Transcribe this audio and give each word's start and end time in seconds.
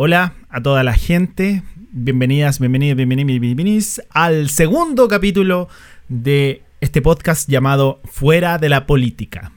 Hola 0.00 0.34
a 0.48 0.62
toda 0.62 0.84
la 0.84 0.94
gente, 0.94 1.64
bienvenidas, 1.90 2.60
bienvenidos, 2.60 2.96
bienvenidos, 2.96 3.40
bienvenidos 3.40 4.00
al 4.10 4.48
segundo 4.48 5.08
capítulo 5.08 5.68
de 6.08 6.62
este 6.80 7.02
podcast 7.02 7.48
llamado 7.48 8.00
Fuera 8.04 8.58
de 8.58 8.68
la 8.68 8.86
Política. 8.86 9.50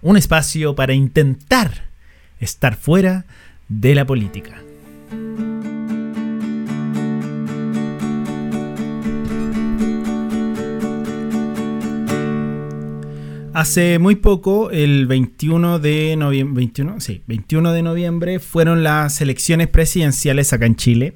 Un 0.00 0.16
espacio 0.16 0.74
para 0.74 0.94
intentar 0.94 1.90
estar 2.40 2.76
fuera 2.76 3.26
de 3.68 3.94
la 3.94 4.06
política. 4.06 4.54
Hace 13.62 14.00
muy 14.00 14.16
poco, 14.16 14.72
el 14.72 15.06
21 15.06 15.78
de 15.78 16.16
noviembre, 16.16 16.62
21, 16.62 16.98
sí, 16.98 17.22
21 17.28 17.72
de 17.72 17.82
noviembre, 17.82 18.40
fueron 18.40 18.82
las 18.82 19.20
elecciones 19.20 19.68
presidenciales 19.68 20.52
acá 20.52 20.66
en 20.66 20.74
Chile, 20.74 21.14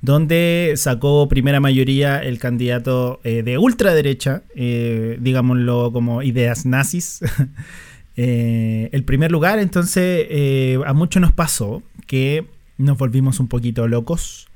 donde 0.00 0.74
sacó 0.76 1.26
primera 1.26 1.58
mayoría 1.58 2.22
el 2.22 2.38
candidato 2.38 3.18
eh, 3.24 3.42
de 3.42 3.58
ultraderecha, 3.58 4.44
eh, 4.54 5.18
digámoslo 5.20 5.90
como 5.92 6.22
ideas 6.22 6.66
nazis, 6.66 7.18
eh, 8.16 8.90
el 8.92 9.02
primer 9.02 9.32
lugar. 9.32 9.58
Entonces, 9.58 10.28
a 10.86 10.92
muchos 10.92 11.20
nos 11.20 11.32
pasó 11.32 11.82
que 12.06 12.46
nos 12.76 12.96
volvimos 12.96 13.40
un 13.40 13.48
poquito 13.48 13.88
locos, 13.88 14.46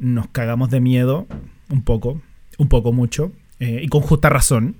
nos 0.00 0.26
cagamos 0.30 0.70
de 0.70 0.80
miedo, 0.80 1.28
un 1.70 1.82
poco, 1.82 2.20
un 2.58 2.68
poco 2.68 2.92
mucho, 2.92 3.30
y 3.60 3.86
con 3.86 4.00
justa 4.00 4.30
razón 4.30 4.74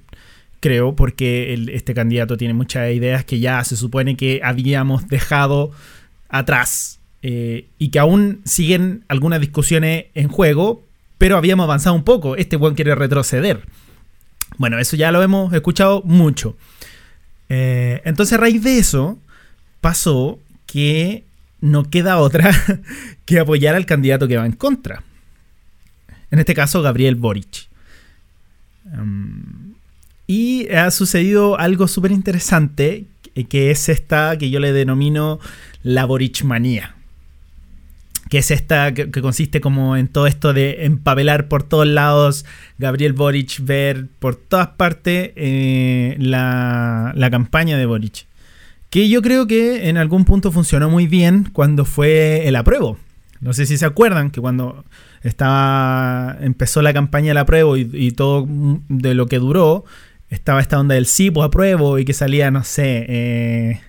creo, 0.64 0.96
porque 0.96 1.68
este 1.74 1.92
candidato 1.92 2.38
tiene 2.38 2.54
muchas 2.54 2.90
ideas 2.90 3.22
que 3.26 3.38
ya 3.38 3.62
se 3.64 3.76
supone 3.76 4.16
que 4.16 4.40
habíamos 4.42 5.06
dejado 5.08 5.72
atrás 6.30 7.00
eh, 7.20 7.66
y 7.78 7.90
que 7.90 7.98
aún 7.98 8.40
siguen 8.46 9.04
algunas 9.08 9.42
discusiones 9.42 10.06
en 10.14 10.28
juego, 10.28 10.82
pero 11.18 11.36
habíamos 11.36 11.64
avanzado 11.64 11.94
un 11.94 12.02
poco. 12.02 12.34
Este 12.36 12.56
buen 12.56 12.74
quiere 12.74 12.94
retroceder. 12.94 13.60
Bueno, 14.56 14.78
eso 14.78 14.96
ya 14.96 15.12
lo 15.12 15.22
hemos 15.22 15.52
escuchado 15.52 16.00
mucho. 16.00 16.56
Eh, 17.50 18.00
entonces, 18.06 18.32
a 18.32 18.40
raíz 18.40 18.62
de 18.62 18.78
eso, 18.78 19.18
pasó 19.82 20.38
que 20.64 21.24
no 21.60 21.90
queda 21.90 22.16
otra 22.16 22.50
que 23.26 23.38
apoyar 23.38 23.74
al 23.74 23.84
candidato 23.84 24.26
que 24.26 24.38
va 24.38 24.46
en 24.46 24.52
contra. 24.52 25.02
En 26.30 26.38
este 26.38 26.54
caso, 26.54 26.80
Gabriel 26.80 27.16
Boric. 27.16 27.68
Em, 28.94 29.23
y 30.26 30.68
ha 30.70 30.90
sucedido 30.90 31.58
algo 31.58 31.88
súper 31.88 32.12
interesante, 32.12 33.04
que 33.48 33.70
es 33.70 33.88
esta 33.88 34.36
que 34.38 34.50
yo 34.50 34.60
le 34.60 34.72
denomino 34.72 35.38
la 35.82 36.04
Borichmanía. 36.04 36.94
Que 38.30 38.38
es 38.38 38.50
esta 38.50 38.94
que, 38.94 39.10
consiste 39.10 39.60
como 39.60 39.96
en 39.96 40.08
todo 40.08 40.26
esto 40.26 40.54
de 40.54 40.86
empabelar 40.86 41.48
por 41.48 41.62
todos 41.62 41.86
lados, 41.86 42.46
Gabriel 42.78 43.12
Boric, 43.12 43.60
ver 43.60 44.06
por 44.18 44.34
todas 44.34 44.68
partes 44.68 45.32
eh, 45.36 46.16
la, 46.18 47.12
la 47.14 47.30
campaña 47.30 47.76
de 47.76 47.86
Boric. 47.86 48.26
Que 48.88 49.08
yo 49.08 49.20
creo 49.22 49.46
que 49.46 49.88
en 49.88 49.98
algún 49.98 50.24
punto 50.24 50.52
funcionó 50.52 50.88
muy 50.88 51.06
bien 51.06 51.50
cuando 51.52 51.84
fue 51.84 52.48
el 52.48 52.56
apruebo. 52.56 52.98
No 53.40 53.52
sé 53.52 53.66
si 53.66 53.76
se 53.76 53.84
acuerdan 53.84 54.30
que 54.30 54.40
cuando 54.40 54.84
estaba 55.22 56.36
empezó 56.40 56.80
la 56.80 56.94
campaña 56.94 57.28
del 57.28 57.38
apruebo 57.38 57.76
y 57.76 58.10
todo 58.12 58.46
de 58.88 59.14
lo 59.14 59.26
que 59.26 59.38
duró, 59.38 59.84
estaba 60.34 60.60
esta 60.60 60.78
onda 60.78 60.94
del 60.94 61.06
sí, 61.06 61.30
pues 61.30 61.46
apruebo, 61.46 61.98
y 61.98 62.04
que 62.04 62.12
salía, 62.12 62.50
no 62.50 62.64
sé, 62.64 63.06
eh, 63.08 63.80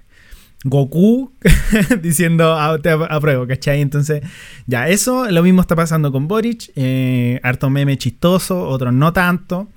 Goku 0.63 1.31
diciendo 2.01 2.55
ah, 2.55 2.77
te 2.81 2.89
apruebo, 2.89 3.45
¿cachai? 3.47 3.81
Entonces, 3.81 4.23
ya, 4.65 4.87
eso 4.87 5.29
lo 5.29 5.43
mismo 5.43 5.61
está 5.61 5.75
pasando 5.75 6.11
con 6.11 6.27
Boric, 6.27 6.71
eh, 6.75 7.39
harto 7.43 7.69
meme 7.69 7.97
chistoso, 7.97 8.67
otros 8.67 8.93
no 8.93 9.13
tanto, 9.13 9.67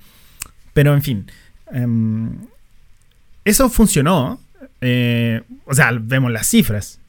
pero 0.73 0.93
en 0.93 1.01
fin, 1.01 1.31
em, 1.71 2.31
eso 3.45 3.69
funcionó, 3.69 4.39
eh, 4.81 5.41
o 5.65 5.73
sea, 5.73 5.91
vemos 5.99 6.31
las 6.31 6.47
cifras, 6.47 6.99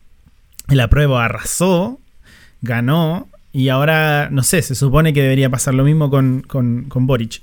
el 0.68 0.80
apruebo 0.80 1.18
arrasó, 1.18 1.98
ganó, 2.62 3.28
y 3.52 3.68
ahora, 3.68 4.28
no 4.30 4.42
sé, 4.42 4.62
se 4.62 4.74
supone 4.74 5.12
que 5.12 5.22
debería 5.22 5.50
pasar 5.50 5.74
lo 5.74 5.84
mismo 5.84 6.08
con, 6.08 6.42
con, 6.46 6.84
con 6.84 7.06
Boric. 7.06 7.42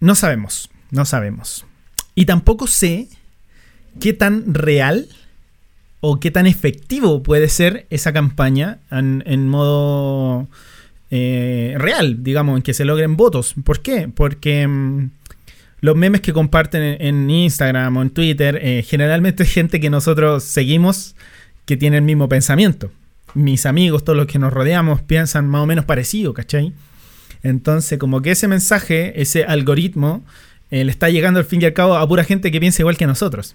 No 0.00 0.14
sabemos. 0.14 0.70
No 0.90 1.04
sabemos. 1.04 1.64
Y 2.14 2.26
tampoco 2.26 2.66
sé 2.66 3.08
qué 4.00 4.12
tan 4.12 4.54
real 4.54 5.08
o 6.00 6.20
qué 6.20 6.30
tan 6.30 6.46
efectivo 6.46 7.22
puede 7.22 7.48
ser 7.48 7.86
esa 7.90 8.12
campaña 8.12 8.78
en, 8.90 9.48
modo 9.48 10.48
eh, 11.10 11.74
real, 11.78 12.22
digamos, 12.22 12.56
en 12.56 12.62
que 12.62 12.74
se 12.74 12.84
logren 12.84 13.16
votos. 13.16 13.54
¿Por 13.64 13.80
qué? 13.80 14.08
Porque 14.08 14.66
mm, 14.66 15.10
los 15.80 15.96
memes 15.96 16.20
que 16.20 16.32
comparten 16.32 16.96
en, 17.00 17.30
Instagram 17.30 17.96
o 17.96 18.02
en 18.02 18.10
Twitter, 18.10 18.58
eh, 18.62 18.84
generalmente 18.86 19.42
es 19.42 19.52
gente 19.52 19.80
que 19.80 19.90
nosotros 19.90 20.44
seguimos 20.44 21.14
que 21.66 21.76
tiene 21.76 21.98
el 21.98 22.02
mismo 22.02 22.28
pensamiento. 22.28 22.90
Mis 23.34 23.66
amigos, 23.66 24.04
todos 24.04 24.16
los 24.16 24.26
que 24.26 24.38
nos 24.38 24.52
rodeamos, 24.52 25.02
piensan 25.02 25.48
más 25.48 25.62
o 25.62 25.66
menos 25.66 25.84
parecido, 25.84 26.32
¿cachai? 26.32 26.72
Entonces, 27.42 27.98
como 27.98 28.22
que 28.22 28.30
ese 28.32 28.48
mensaje, 28.48 29.20
ese 29.20 29.44
algoritmo, 29.44 30.24
eh, 30.70 30.84
le 30.84 30.90
está 30.90 31.08
llegando 31.08 31.40
al 31.40 31.46
fin 31.46 31.62
y 31.62 31.64
al 31.64 31.72
cabo 31.72 31.94
a 31.94 32.06
pura 32.06 32.24
gente 32.24 32.50
que 32.50 32.60
piensa 32.60 32.82
igual 32.82 32.96
que 32.96 33.06
nosotros. 33.06 33.54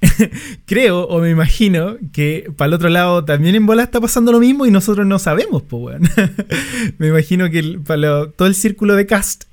Creo 0.66 1.02
o 1.02 1.20
me 1.20 1.30
imagino 1.30 1.96
que 2.12 2.50
para 2.56 2.68
el 2.68 2.74
otro 2.74 2.88
lado 2.88 3.24
también 3.24 3.54
en 3.54 3.66
bola 3.66 3.82
está 3.82 4.00
pasando 4.00 4.32
lo 4.32 4.40
mismo 4.40 4.66
y 4.66 4.70
nosotros 4.70 5.06
no 5.06 5.18
sabemos, 5.18 5.62
pues, 5.62 5.98
me 6.98 7.08
imagino 7.08 7.50
que 7.50 7.78
para 7.84 8.30
todo 8.30 8.48
el 8.48 8.54
círculo 8.54 8.94
de 8.94 9.06
cast 9.06 9.44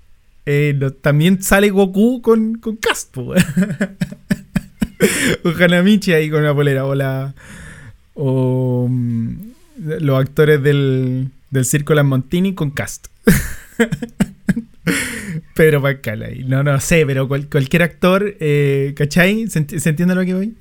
eh, 0.45 0.79
también 1.01 1.41
sale 1.41 1.69
Goku 1.69 2.21
con, 2.21 2.55
con 2.55 2.77
cast, 2.77 3.11
pues, 3.11 3.43
o 5.43 5.49
Hanamichi 5.49 6.13
ahí 6.13 6.29
con 6.29 6.39
una 6.41 6.55
polera, 6.55 6.85
o 6.85 6.95
O 8.13 8.87
mm, 8.89 9.35
los 9.99 10.19
actores 10.19 10.63
del, 10.63 11.29
del 11.49 11.65
Circo 11.65 11.93
Las 11.93 12.05
Montini 12.05 12.53
con 12.53 12.71
cast. 12.71 13.07
Pedro 15.55 15.81
Pascal 15.81 16.23
ahí. 16.23 16.43
No, 16.45 16.63
no 16.63 16.79
sé, 16.79 17.05
pero 17.05 17.27
cualquier 17.27 17.83
actor, 17.83 18.35
eh, 18.39 18.93
¿cachai? 18.95 19.47
¿Se, 19.47 19.59
entiende 19.59 20.15
lo 20.15 20.25
que 20.25 20.33
voy? 20.33 20.55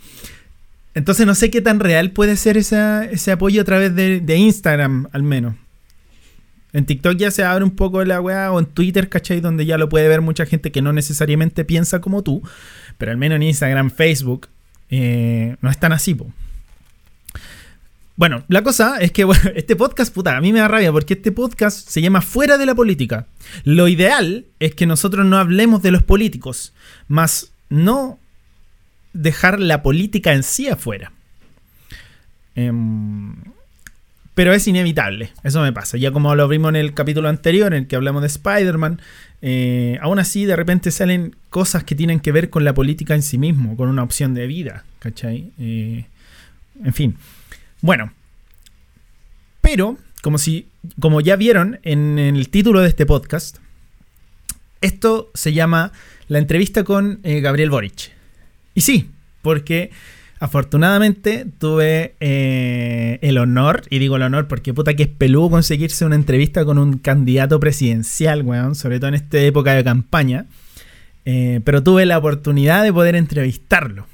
Entonces 0.94 1.26
no 1.26 1.34
sé 1.34 1.50
qué 1.50 1.60
tan 1.60 1.81
real 1.81 2.10
puede 2.12 2.37
ser 2.37 2.56
ese 2.56 3.32
apoyo 3.32 3.60
a 3.60 3.64
través 3.64 3.94
de, 3.94 4.37
Instagram, 4.37 5.09
al 5.12 5.22
menos. 5.22 5.54
En 6.72 6.84
TikTok 6.84 7.16
ya 7.16 7.31
se 7.31 7.42
abre 7.42 7.64
un 7.64 7.70
poco 7.70 8.04
la 8.04 8.20
weá, 8.20 8.53
o 8.53 8.59
en 8.59 8.66
Twitter, 8.66 9.09
¿cachai? 9.09 9.41
Donde 9.41 9.64
ya 9.64 9.78
lo 9.78 9.88
puede 9.88 10.09
ver 10.09 10.20
mucha 10.20 10.47
gente 10.47 10.72
que 10.72 10.82
no 10.82 10.93
necesariamente 10.93 11.64
piensa 11.64 12.00
como 12.00 12.22
tú. 12.22 12.43
Pero 12.98 13.12
al 13.12 13.19
menos 13.19 13.37
en 13.37 13.44
Instagram, 13.44 13.91
Facebook, 13.91 14.48
eh, 14.91 15.56
no 15.60 15.70
es 15.70 15.78
tan 15.78 15.93
así, 15.93 16.14
po. 16.14 16.32
Bueno, 18.16 18.44
la 18.49 18.62
cosa 18.62 18.97
es 18.99 19.12
que 19.12 19.27
este 19.54 19.77
podcast, 19.77 20.12
puta, 20.12 20.37
a 20.37 20.41
mí 20.41 20.53
me 20.53 20.60
da 20.60 20.69
rabia 20.69 20.91
porque 20.91 21.15
este 21.15 21.32
podcast 21.32 21.88
se 21.88 22.00
llama 22.00 22.22
Fuera 22.22 22.56
de 22.56 22.66
la 22.66 22.75
Política. 22.75 23.27
Lo 23.65 23.88
ideal 23.88 24.47
es 24.59 24.75
que 24.75 24.87
nosotros 24.87 25.27
no 25.27 25.37
hablemos 25.37 25.82
de 25.82 25.91
los 25.91 26.03
políticos, 26.03 26.72
más 27.09 27.53
no 27.69 28.19
dejar 29.12 29.60
la 29.60 29.82
política 29.82 30.32
en 30.32 30.43
sí 30.43 30.69
afuera. 30.69 31.12
Em, 32.55 33.34
pero 34.34 34.55
es 34.55 34.66
inevitable, 34.66 35.32
eso 35.44 35.60
me 35.60 35.72
pasa. 35.72 35.99
Ya 35.99 36.10
como 36.10 36.34
lo 36.34 36.49
vimos 36.49 36.71
en 36.71 36.76
el 36.76 36.94
capítulo 36.94 37.28
anterior, 37.28 37.75
en 37.75 37.82
el 37.82 37.87
que 37.87 37.97
hablamos 37.97 38.22
de 38.22 38.28
Spider-Man, 38.28 39.00
eh, 39.43 39.99
aún 40.00 40.19
así 40.19 40.47
de 40.47 40.56
repente 40.56 40.91
salen 40.91 41.37
cosas 41.50 41.84
que 41.84 41.94
tienen 41.94 42.21
que 42.21 42.32
ver 42.32 42.49
con 42.49 42.65
la 42.65 42.72
política 42.72 43.15
en 43.15 43.22
sí 43.22 43.37
mismo, 43.37 43.76
con 43.76 43.88
una 43.88 44.03
opción 44.03 44.32
de 44.32 44.47
vida, 44.47 44.84
¿cachai? 45.00 45.50
Eh, 45.59 46.06
en 46.82 46.94
fin. 46.94 47.17
Bueno, 47.81 48.12
pero 49.61 49.96
como 50.23 50.38
si, 50.38 50.67
como 51.00 51.20
ya 51.20 51.37
vieron 51.37 51.78
en 51.82 52.19
el 52.19 52.49
título 52.49 52.81
de 52.81 52.88
este 52.88 53.06
podcast, 53.06 53.58
esto 54.81 55.31
se 55.34 55.52
llama 55.52 55.93
la 56.28 56.38
entrevista 56.38 56.84
con 56.84 57.20
eh, 57.23 57.40
Gabriel 57.40 57.70
Boric. 57.70 58.12
Y 58.75 58.81
sí, 58.81 59.11
porque 59.43 59.90
afortunadamente 60.40 61.46
tuve 61.58 62.14
eh, 62.20 63.19
el 63.23 63.38
honor, 63.38 63.82
y 63.88 63.99
digo 63.99 64.17
el 64.17 64.22
honor 64.22 64.49
porque 64.49 64.75
puta 64.75 64.94
que 64.94 65.05
es 65.05 65.08
peludo 65.08 65.50
conseguirse 65.50 66.05
una 66.05 66.17
entrevista 66.17 66.64
con 66.64 66.79
un 66.79 66.99
candidato 66.99 67.61
presidencial, 67.61 68.43
weón, 68.43 68.75
sobre 68.75 68.99
todo 68.99 69.08
en 69.08 69.14
esta 69.14 69.38
época 69.38 69.75
de 69.75 69.84
campaña. 69.84 70.46
Eh, 71.25 71.61
pero 71.64 71.82
tuve 71.82 72.06
la 72.06 72.19
oportunidad 72.19 72.84
de 72.84 72.93
poder 72.93 73.17
entrevistarlo 73.17 74.06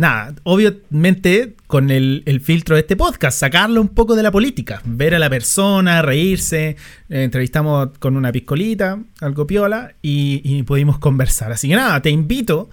nada, 0.00 0.34
obviamente 0.44 1.56
con 1.66 1.90
el, 1.90 2.40
filtro 2.42 2.74
de 2.74 2.80
este 2.80 2.96
podcast, 2.96 3.38
sacarlo 3.38 3.80
un 3.82 3.88
poco 3.88 4.16
de 4.16 4.22
la 4.22 4.32
política, 4.32 4.80
ver 4.84 5.14
a 5.14 5.18
la 5.18 5.28
persona, 5.28 6.00
reírse, 6.00 6.70
eh, 7.10 7.22
entrevistamos 7.22 7.90
con 7.98 8.16
una 8.16 8.32
piscolita, 8.32 8.98
algo 9.20 9.46
piola, 9.46 9.92
y, 10.00 10.62
pudimos 10.62 10.98
conversar. 10.98 11.52
Así 11.52 11.68
que 11.68 11.76
nada, 11.76 12.00
te 12.00 12.10
invito 12.10 12.70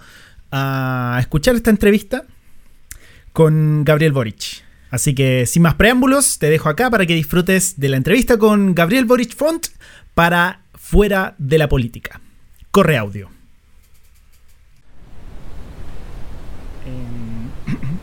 a 0.50 1.18
escuchar 1.20 1.54
esta 1.54 1.70
entrevista 1.70 2.24
con 3.32 3.84
Gabriel 3.84 4.12
Boric. 4.12 4.64
Así 4.90 5.14
que 5.14 5.44
sin 5.44 5.62
más 5.62 5.74
preámbulos, 5.74 6.38
te 6.38 6.48
dejo 6.48 6.70
acá 6.70 6.90
para 6.90 7.04
que 7.04 7.14
disfrutes 7.14 7.78
de 7.78 7.90
la 7.90 7.98
entrevista 7.98 8.38
con 8.38 8.74
Gabriel 8.74 9.04
Boric 9.04 9.36
Font 9.36 9.66
para 10.14 10.62
Fuera 10.74 11.34
de 11.36 11.58
la 11.58 11.68
Política. 11.68 12.22
Corre 12.70 12.96
audio. 12.96 13.28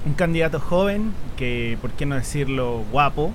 Un 0.05 0.13
candidato 0.13 0.59
joven, 0.59 1.13
que 1.35 1.77
por 1.81 1.91
qué 1.91 2.05
no 2.05 2.15
decirlo 2.15 2.83
guapo, 2.91 3.31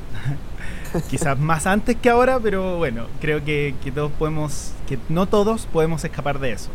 quizás 1.11 1.39
más 1.39 1.67
antes 1.67 1.97
que 1.97 2.11
ahora, 2.11 2.39
pero 2.41 2.79
bueno, 2.79 3.07
creo 3.21 3.45
que, 3.45 3.75
que, 3.83 3.93
todos 3.93 4.13
podemos, 4.13 4.73
que 4.89 4.99
no 5.09 5.27
todos 5.27 5.67
podemos 5.67 6.05
escapar 6.05 6.39
de 6.39 6.53
eso. 6.53 6.71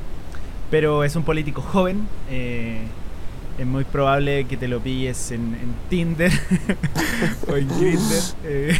Pero 0.69 1.03
es 1.03 1.15
un 1.15 1.23
político 1.23 1.61
joven, 1.61 2.07
eh, 2.29 2.81
es 3.57 3.65
muy 3.65 3.85
probable 3.85 4.45
que 4.45 4.57
te 4.57 4.67
lo 4.67 4.79
pilles 4.79 5.31
en, 5.31 5.55
Tinder 5.89 6.31
o 7.49 7.55
en 7.55 7.67
Grindr. 7.79 8.23
Eh, 8.43 8.77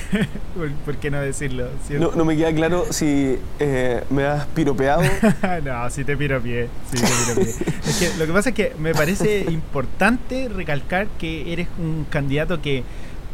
¿por, 0.86 0.98
qué 0.98 1.10
no 1.10 1.22
decirlo? 1.22 1.68
No, 1.92 2.12
no, 2.12 2.25
me 2.25 2.36
queda 2.36 2.54
claro 2.54 2.86
si 2.89 3.38
eh, 3.60 4.04
me 4.10 4.25
has 4.25 4.45
piropeado. 4.48 5.04
no, 5.63 5.89
si 5.89 6.04
te 6.04 6.18
piropeé. 6.18 6.68
Sí 6.92 7.01
te 7.01 7.42
es 7.42 7.98
que 8.00 8.18
lo 8.18 8.25
que 8.25 8.33
pasa 8.33 8.50
es 8.50 8.56
que 8.56 8.74
me 8.80 8.94
parece 8.94 9.45
importante 9.50 10.50
recalcar 10.50 11.07
que 11.19 11.54
eres 11.54 11.68
un 11.77 12.06
candidato 12.10 12.62
que 12.62 12.83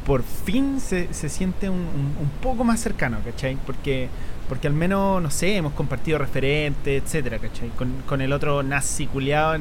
por 0.05 0.23
fin 0.23 0.79
se, 0.79 1.13
se 1.13 1.29
siente 1.29 1.69
un, 1.69 1.77
un, 1.77 2.31
poco 2.41 2.63
más 2.63 2.79
cercano, 2.79 3.19
¿cachai? 3.23 3.57
Porque, 3.65 4.09
porque 4.49 4.67
al 4.67 4.73
menos, 4.73 5.21
no 5.21 5.29
sé, 5.29 5.55
hemos 5.55 5.73
compartido 5.73 6.17
referentes, 6.17 7.03
etcétera, 7.03 7.37
¿cachai? 7.39 7.69
Con, 7.69 7.93
con 8.07 8.21
el 8.21 8.33
otro 8.33 8.63
nazi 8.63 9.05
culiado 9.05 9.59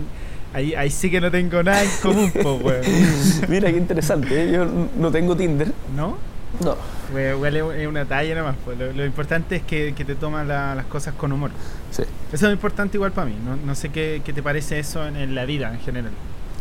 Ahí, 0.53 0.75
ahí 0.75 0.91
sí 0.91 1.11
que 1.11 1.21
no 1.21 1.31
tengo 1.31 1.63
nada 1.63 1.83
en 1.83 1.91
común, 2.03 2.33
pues, 2.33 3.49
Mira, 3.49 3.71
qué 3.71 3.79
interesante. 3.79 4.45
¿eh? 4.45 4.53
Yo 4.53 4.67
no 4.97 5.11
tengo 5.11 5.37
Tinder. 5.37 5.73
¿No? 5.95 6.17
No. 6.65 6.77
Igual 7.19 7.57
es 7.57 7.87
una 7.87 8.05
talla 8.05 8.35
nomás. 8.35 8.57
Pues. 8.65 8.79
Lo, 8.79 9.05
importante 9.05 9.57
es 9.57 9.63
que, 9.63 9.95
que 9.95 10.05
te 10.05 10.17
tomas 10.17 10.47
las 10.47 10.85
cosas 10.87 11.15
con 11.15 11.33
humor. 11.33 11.51
Sí. 11.91 12.03
Eso 12.33 12.47
es 12.49 12.53
importante 12.53 12.97
igual 12.97 13.13
para 13.13 13.29
mí. 13.29 13.37
No, 13.45 13.57
no 13.57 13.75
sé 13.75 13.91
qué, 13.91 14.23
qué, 14.25 14.33
te 14.33 14.43
parece 14.43 14.79
eso 14.79 15.07
en, 15.07 15.17
en, 15.17 15.35
la 15.35 15.45
vida 15.45 15.73
en 15.73 15.81
general. 15.81 16.13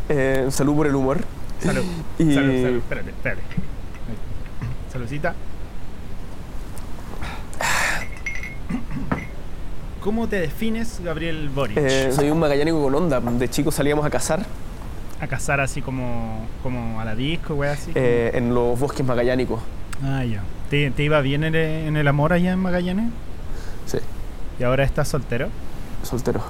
Eh, 0.08 0.48
salud 0.52 0.76
por 0.76 0.88
el 0.88 0.96
humor. 0.96 1.20
Salud. 1.60 1.84
Salud, 2.18 2.62
salud. 2.62 2.78
Espérate, 2.78 3.10
espérate. 3.10 3.42
Saludcita. 4.92 5.36
¿Cómo 10.02 10.30
te 10.30 10.40
defines, 10.40 11.02
Gabriel 11.04 11.50
Boric? 11.50 11.78
Eh, 11.78 12.12
soy 12.14 12.30
un 12.30 12.40
magallánico 12.40 12.82
con 12.82 12.96
onda. 12.96 13.20
De 13.20 13.50
chico 13.50 13.70
salíamos 13.70 14.06
a 14.06 14.10
cazar. 14.10 14.46
¿A 15.20 15.28
cazar 15.28 15.60
así 15.60 15.82
como, 15.82 16.48
como 16.64 17.02
a 17.02 17.06
la 17.06 17.16
disco, 17.16 17.56
güey? 17.56 17.70
Así? 17.70 17.92
Eh, 17.96 18.32
en 18.34 18.54
los 18.54 18.80
bosques 18.80 19.06
magallánicos. 19.06 19.60
Ah, 20.02 20.24
ya. 20.24 20.42
¿Te, 20.70 20.94
iba 21.04 21.20
bien 21.20 21.44
en 21.44 21.98
el, 21.98 22.08
amor 22.08 22.32
allá 22.32 22.54
en 22.54 22.60
Magallanes? 22.60 23.12
Sí. 23.88 23.98
¿Y 24.58 24.64
ahora 24.64 24.86
estás 24.86 25.10
soltero? 25.10 25.50
Soltero. 26.04 26.44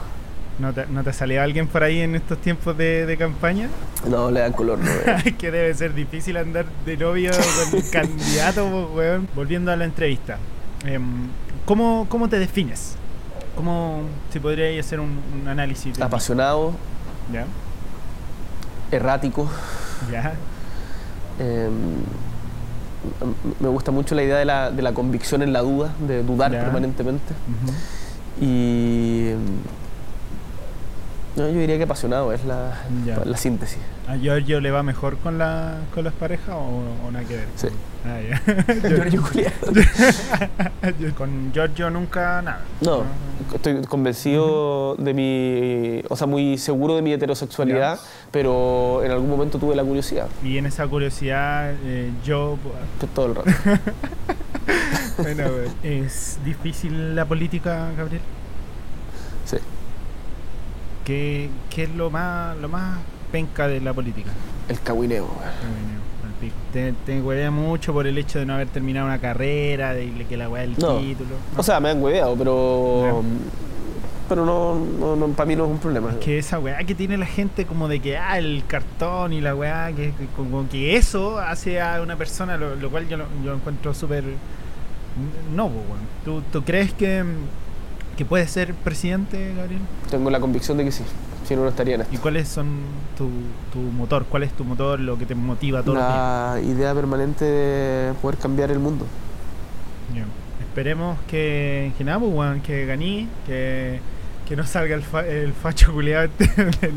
¿No 0.60 0.72
te, 0.74 0.86
¿No 0.86 1.04
te 1.04 1.14
salió 1.14 1.42
alguien 1.42 1.68
por 1.68 1.84
ahí 1.84 2.02
en 2.02 2.16
estos 2.16 2.38
tiempos 2.40 2.78
de, 2.78 3.16
campaña? 3.18 3.70
No, 4.08 4.30
le 4.30 4.42
dan 4.42 4.54
color, 4.54 4.78
no. 4.78 4.92
que 5.40 5.50
debe 5.50 5.74
ser 5.74 5.96
difícil 5.96 6.38
andar 6.38 6.66
de 6.86 6.98
novio 6.98 7.32
con 7.32 7.80
el 7.80 7.90
candidato, 7.92 8.92
weón. 8.94 9.28
Volviendo 9.34 9.72
a 9.72 9.76
la 9.76 9.86
entrevista. 9.86 10.38
Em, 10.86 11.30
¿cómo, 11.66 12.06
¿Cómo 12.10 12.30
te 12.30 12.38
defines? 12.38 12.96
¿Cómo 13.60 14.04
se 14.32 14.40
podría 14.40 14.80
hacer 14.80 15.02
un, 15.02 15.20
análisis? 15.46 16.00
Apasionado. 16.00 16.72
¿Ya? 17.30 17.46
Errático. 18.90 19.50
¿Ya? 20.10 20.32
Em, 21.40 21.74
me 23.60 23.68
gusta 23.68 23.92
mucho 23.92 24.16
la 24.16 24.24
idea 24.24 24.38
de 24.38 24.46
la, 24.46 24.72
de 24.72 24.82
la, 24.82 24.94
convicción 24.94 25.42
en 25.42 25.52
la 25.52 25.60
duda, 25.60 25.92
de 26.00 26.24
dudar 26.24 26.52
permanentemente. 26.52 27.34
Y 28.40 29.32
yo 31.36 31.48
diría 31.48 31.76
que 31.76 31.84
apasionado 31.84 32.32
es 32.32 32.46
la, 32.46 32.78
la 33.26 33.36
síntesis. 33.36 33.80
¿A 34.08 34.16
Giorgio 34.16 34.62
le 34.62 34.72
va 34.72 34.84
mejor 34.84 35.18
con, 35.18 35.38
la, 35.38 35.80
con 35.94 36.06
las 36.06 36.14
parejas 36.14 36.56
o, 36.56 37.12
nada 37.12 37.26
que 37.26 37.36
ver? 37.36 37.48
Sí. 37.58 37.68
Ah, 38.06 38.20
Giorgio 38.88 39.22
Con 41.18 41.52
Giorgio 41.52 41.90
nunca 41.90 42.42
nada. 42.42 42.62
No, 42.80 43.04
estoy 43.54 43.82
convencido 43.84 44.96
de 44.96 45.14
mi. 45.14 46.02
O 46.10 46.16
sea, 46.16 46.28
muy 46.28 46.58
seguro 46.58 46.96
de 46.96 47.02
mi 47.02 47.14
heterosexualidad, 47.14 48.00
pero 48.32 49.04
en 49.04 49.12
algún 49.12 49.30
momento 49.30 49.60
tuve 49.60 49.76
la 49.76 49.84
curiosidad. 49.84 50.28
Y 50.44 50.58
en 50.58 50.66
esa 50.66 50.88
curiosidad, 50.88 51.74
eh, 51.86 52.12
yo. 52.26 52.58
Todo 53.14 53.26
el 53.28 53.36
rato. 53.36 53.52
bueno, 55.18 55.44
¿es 55.84 56.40
difícil 56.46 57.16
la 57.16 57.26
política, 57.26 57.92
Gabriel? 57.98 58.22
Sí. 59.46 59.58
¿Qué, 61.06 61.50
es 61.76 61.90
lo 61.96 62.10
más, 62.12 62.58
lo 62.58 62.70
más 62.70 63.00
penca 63.32 63.68
de 63.68 63.82
la 63.82 63.94
política? 63.94 64.30
El 64.68 64.80
Te, 66.72 66.94
te 67.06 67.22
huevea 67.22 67.52
mucho 67.52 67.94
por 67.94 68.08
el 68.08 68.18
hecho 68.18 68.40
de 68.40 68.46
no 68.46 68.54
haber 68.54 68.68
terminado 68.68 69.08
una 69.08 69.20
carrera, 69.20 69.94
de 69.94 70.26
que 70.28 70.38
la 70.38 70.50
weá 70.50 70.62
del 70.62 70.76
título. 70.76 71.36
O 71.58 71.64
sea, 71.64 71.80
me 71.80 71.90
han 71.90 72.02
hueveado, 72.02 72.36
pero. 72.36 73.24
Pero 74.28 74.46
no, 74.46 75.16
no, 75.16 75.28
para 75.30 75.48
mí 75.48 75.56
no 75.56 75.66
es 75.66 75.72
un 75.72 75.80
problema. 75.80 76.12
Es 76.12 76.18
que 76.18 76.38
esa 76.38 76.60
weá 76.60 76.84
que 76.84 76.94
tiene 76.94 77.18
la 77.18 77.26
gente 77.26 77.66
como 77.66 77.88
de 77.88 78.00
que, 78.00 78.16
ah, 78.16 78.38
el 78.38 78.64
cartón 78.68 79.34
y 79.34 79.42
la 79.42 79.56
weá, 79.56 79.92
que, 79.92 80.14
como 80.36 80.70
que 80.70 80.98
eso 80.98 81.40
hace 81.40 81.82
a 81.82 82.00
una 82.02 82.16
persona, 82.16 82.56
lo, 82.56 82.90
cual 82.92 83.08
yo, 83.08 83.18
yo 83.44 83.54
encuentro 83.56 83.94
súper. 83.94 84.24
No, 85.56 85.66
weón. 85.66 86.08
¿Tú, 86.24 86.44
¿Tú 86.52 86.64
crees 86.64 86.94
que 86.94 87.24
que 88.20 88.26
puedes 88.26 88.52
ser 88.52 88.74
presidente, 88.74 89.54
Gabriel? 89.56 89.82
Tengo 90.12 90.30
la 90.30 90.42
convicción 90.42 90.78
de 90.78 90.84
que 90.84 90.92
sí, 90.92 91.06
si 91.50 91.56
no, 91.56 91.64
no 91.64 91.70
estaría 91.70 91.96
en 91.96 92.02
esto. 92.02 92.14
¿Y 92.14 92.20
cuáles 92.20 92.48
son 92.48 92.68
tu, 93.18 93.28
tu 93.74 93.80
motor? 93.80 94.26
¿Cuál 94.30 94.44
es 94.44 94.54
tu 94.54 94.64
motor, 94.64 95.00
lo 95.00 95.18
que 95.18 95.26
te 95.26 95.34
motiva 95.34 95.82
todo 95.82 95.96
La 95.96 96.60
idea 96.64 96.94
permanente 96.94 97.44
de 97.44 98.14
poder 98.22 98.38
cambiar 98.38 98.72
el 98.72 98.80
mundo. 98.80 99.06
Esperemos 100.60 101.18
que, 101.28 101.92
que 101.98 102.04
nada, 102.04 102.20
pues, 102.20 102.62
que 102.62 102.86
ganí, 102.86 103.28
que, 103.48 104.00
que 104.48 104.56
no 104.56 104.64
salga 104.68 104.96
el, 104.96 105.04
el 105.28 105.52
facho 105.52 105.92
culiado 105.92 106.26
este 106.26 106.64
del, 106.82 106.94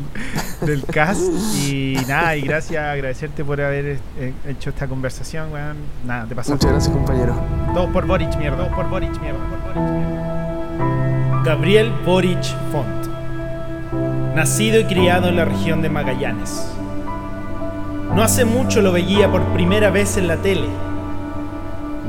del 0.61 0.85
cast. 0.85 1.21
Y 1.65 1.97
nada, 2.07 2.35
y 2.37 2.41
gracias, 2.41 2.83
agradecerte 2.83 3.43
por 3.43 3.59
haber 3.59 3.97
eh, 4.19 4.33
hecho 4.47 4.69
esta 4.69 4.87
conversación, 4.87 5.51
weón. 5.51 5.77
Nada, 6.05 6.27
te 6.27 6.35
pasó. 6.35 6.51
Muchas 6.51 6.69
gracias, 6.71 6.93
compañero. 6.95 7.35
Todo 7.73 7.91
por 7.91 8.05
Boric, 8.05 8.37
mierda. 8.37 8.57
Todo 8.57 8.75
por 8.75 8.87
Boric, 8.87 9.19
mierda. 9.19 9.39
Por 9.39 9.73
Boric, 9.73 9.91
mierda. 9.91 11.43
Gabriel 11.43 11.91
Boric 12.05 12.43
Font. 12.71 13.12
Nacido 14.35 14.79
y 14.79 14.85
criado 14.85 15.29
en 15.29 15.35
la 15.35 15.45
región 15.45 15.83
de 15.83 15.89
Magallanes. 15.89 16.67
No 18.15 18.23
hace 18.23 18.45
mucho 18.45 18.81
lo 18.81 18.91
veía 18.91 19.31
por 19.31 19.43
primera 19.53 19.91
vez 19.91 20.17
en 20.17 20.27
la 20.27 20.37
tele. 20.37 20.67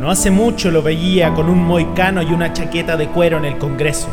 No 0.00 0.10
hace 0.10 0.30
mucho 0.30 0.70
lo 0.70 0.82
veía 0.82 1.34
con 1.34 1.50
un 1.50 1.62
moicano 1.62 2.22
y 2.22 2.32
una 2.32 2.54
chaqueta 2.54 2.96
de 2.96 3.08
cuero 3.08 3.36
en 3.36 3.44
el 3.44 3.58
Congreso. 3.58 4.08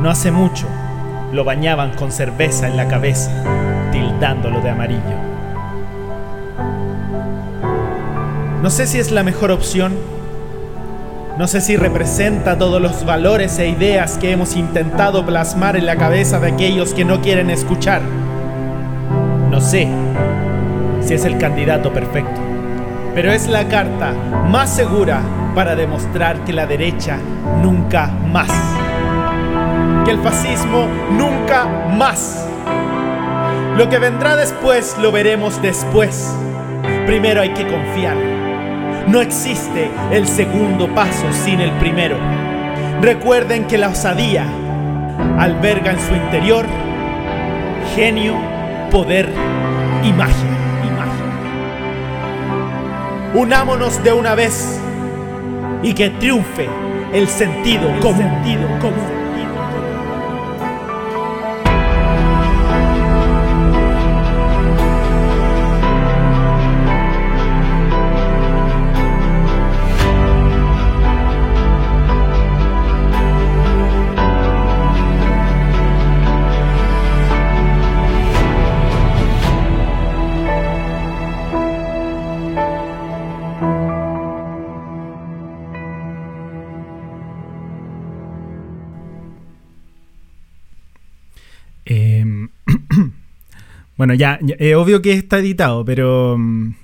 No 0.00 0.10
hace 0.10 0.30
mucho 0.30 0.66
lo 1.32 1.44
bañaban 1.44 1.94
con 1.94 2.12
cerveza 2.12 2.68
en 2.68 2.76
la 2.76 2.88
cabeza, 2.88 3.30
tildándolo 3.90 4.60
de 4.60 4.68
amarillo. 4.68 5.16
No 8.60 8.68
sé 8.68 8.86
si 8.86 8.98
es 8.98 9.10
la 9.12 9.22
mejor 9.22 9.50
opción 9.50 9.94
no 11.38 11.48
sé 11.48 11.62
si 11.62 11.76
representa 11.76 12.58
todos 12.58 12.80
los 12.80 13.04
valores 13.06 13.58
e 13.58 13.68
ideas 13.68 14.18
que 14.18 14.32
hemos 14.32 14.54
intentado 14.54 15.24
plasmar 15.24 15.76
en 15.76 15.86
la 15.86 15.96
cabeza 15.96 16.38
de 16.38 16.52
aquellos 16.52 16.92
que 16.92 17.04
no 17.04 17.22
quieren 17.22 17.48
escuchar. 17.48 18.02
No 19.50 19.60
sé 19.60 19.88
si 21.00 21.14
es 21.14 21.24
el 21.24 21.38
candidato 21.38 21.92
perfecto, 21.92 22.40
pero 23.14 23.32
es 23.32 23.48
la 23.48 23.66
carta 23.68 24.12
más 24.48 24.74
segura 24.74 25.22
para 25.54 25.74
demostrar 25.74 26.44
que 26.44 26.52
la 26.52 26.66
derecha 26.66 27.18
nunca 27.62 28.08
más. 28.30 28.50
Que 30.04 30.10
el 30.10 30.18
fascismo 30.18 30.86
nunca 31.12 31.64
más. 31.96 32.46
Lo 33.76 33.88
que 33.88 33.98
vendrá 33.98 34.36
después 34.36 34.96
lo 35.00 35.12
veremos 35.12 35.62
después. 35.62 36.30
Primero 37.06 37.40
hay 37.40 37.54
que 37.54 37.66
confiar. 37.66 38.31
No 39.08 39.20
existe 39.20 39.90
el 40.10 40.26
segundo 40.26 40.92
paso 40.94 41.32
sin 41.32 41.60
el 41.60 41.70
primero. 41.72 42.16
Recuerden 43.00 43.66
que 43.66 43.78
la 43.78 43.88
osadía 43.88 44.46
alberga 45.38 45.92
en 45.92 46.00
su 46.00 46.14
interior 46.14 46.66
genio, 47.94 48.34
poder 48.90 49.28
y 50.02 50.12
magia. 50.12 50.52
Unámonos 53.34 54.02
de 54.04 54.12
una 54.12 54.34
vez 54.34 54.78
y 55.82 55.94
que 55.94 56.10
triunfe 56.10 56.68
el 57.14 57.28
sentido 57.28 57.88
común. 58.00 59.21
Bueno, 94.02 94.14
ya, 94.14 94.40
es 94.58 94.74
obvio 94.74 95.00
que 95.00 95.12
está 95.12 95.38
editado, 95.38 95.84
pero 95.84 96.34
mm, 96.36 96.74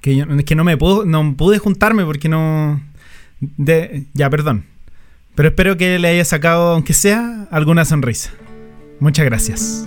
que 0.00 0.26
es 0.38 0.44
que 0.44 0.56
no 0.56 0.64
me 0.64 0.76
puedo, 0.76 1.04
pude 1.36 1.58
juntarme 1.58 2.04
porque 2.04 2.28
no. 2.28 2.82
ya, 4.12 4.28
perdón. 4.28 4.64
Pero 5.36 5.50
espero 5.50 5.76
que 5.76 6.00
le 6.00 6.08
haya 6.08 6.24
sacado, 6.24 6.72
aunque 6.72 6.94
sea, 6.94 7.46
alguna 7.52 7.84
sonrisa. 7.84 8.32
Muchas 8.98 9.24
gracias. 9.24 9.86